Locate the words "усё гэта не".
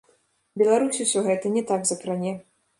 1.05-1.63